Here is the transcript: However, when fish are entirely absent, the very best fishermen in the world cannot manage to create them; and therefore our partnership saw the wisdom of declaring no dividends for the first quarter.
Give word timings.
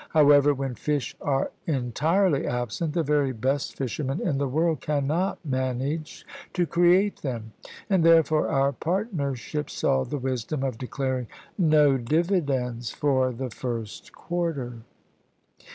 However, 0.09 0.51
when 0.55 0.73
fish 0.73 1.15
are 1.21 1.51
entirely 1.67 2.47
absent, 2.47 2.93
the 2.95 3.03
very 3.03 3.31
best 3.33 3.77
fishermen 3.77 4.19
in 4.19 4.39
the 4.39 4.47
world 4.47 4.81
cannot 4.81 5.37
manage 5.45 6.25
to 6.53 6.65
create 6.65 7.17
them; 7.17 7.51
and 7.87 8.03
therefore 8.03 8.47
our 8.47 8.71
partnership 8.71 9.69
saw 9.69 10.03
the 10.03 10.17
wisdom 10.17 10.63
of 10.63 10.79
declaring 10.79 11.27
no 11.55 11.97
dividends 11.99 12.89
for 12.89 13.31
the 13.31 13.51
first 13.51 14.11
quarter. 14.11 14.77